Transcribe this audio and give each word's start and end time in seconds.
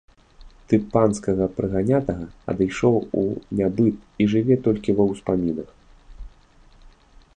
Тып 0.71 0.85
панскага 0.93 1.47
прыганятага 1.59 2.25
адышоў 2.53 2.95
у 3.25 3.25
нябыт 3.61 3.95
і 4.25 4.29
жыве 4.33 4.55
толькі 4.69 4.89
ва 5.01 5.05
ўспамінах. 5.13 5.69